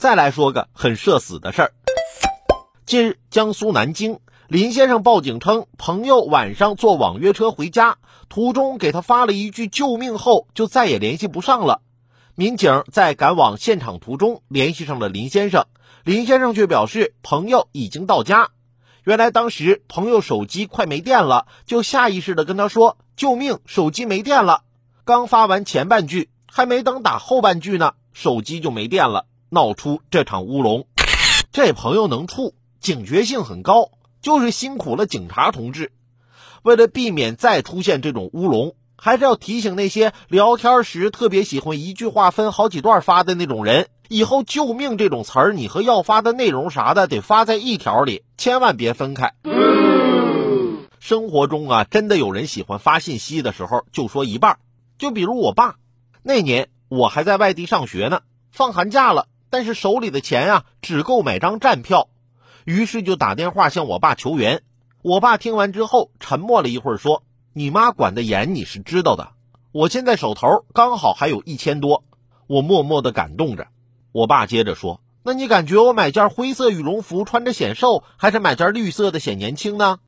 [0.00, 1.72] 再来说个很社死的事儿。
[2.86, 7.98] 近日，江苏南京林先生报警称，朋友晚上坐网约车回家，
[8.30, 11.82] 途中给他发了一句救命后，就再也联系不上了。
[12.34, 15.66] 民警在赶往现场途中联系上了林先生，
[16.02, 18.48] 林先生却表示朋友已经到家。
[19.04, 24.62] 原来当时朋友手机快没电了，就下意识的跟他说：“救命，手机没电了。”
[25.04, 30.86] 刚发完前半句，还没等打后半句呢，手机就没电了，闹出这场乌龙。
[31.52, 32.54] 这朋友能处。
[32.80, 33.90] 警觉性很高，
[34.22, 35.92] 就是辛苦了警察同志。
[36.62, 49.34] 为了避免再出现这种乌龙，还是要提醒那些聊天时特别喜欢一句话分好几段发的那种人，以后“救命”这种词儿，你和要发的内容啥的得发在一条里，千万别分开。
[50.98, 54.58] 生活中啊，真的有人喜欢发信息的时候就说一半，
[54.98, 55.76] 就比如我爸，
[56.22, 62.08] 那年我还在外地上学呢，放寒假了，但是手里的钱啊只够买张站票。
[62.64, 64.62] 于是就打电话向我爸求援，
[65.02, 69.32] 我爸听完之后沉默了一会儿，说：“你妈管得严，你是知道的。
[69.72, 72.04] 我现在手头刚好还有一千多。”
[72.46, 73.68] 我默默的感动着。
[74.12, 79.98] 我爸接着说：“那你感觉我买件灰色羽绒服穿着显瘦，还是买件绿色的显年轻呢？”